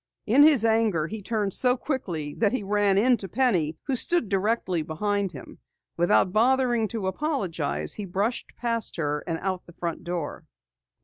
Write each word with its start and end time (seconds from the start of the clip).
In 0.25 0.41
his 0.41 0.65
anger 0.65 1.05
he 1.05 1.21
turned 1.21 1.53
so 1.53 1.77
quickly 1.77 2.33
that 2.33 2.53
he 2.53 2.63
ran 2.63 2.97
into 2.97 3.29
Penny 3.29 3.77
who 3.83 3.95
stood 3.95 4.29
directly 4.29 4.81
behind 4.81 5.31
him. 5.31 5.59
Without 5.95 6.33
bothering 6.33 6.87
to 6.87 7.05
apologize, 7.05 7.93
he 7.93 8.05
brushed 8.05 8.55
past 8.57 8.95
her, 8.95 9.23
out 9.27 9.67
the 9.67 9.73
front 9.73 10.03
door. 10.03 10.47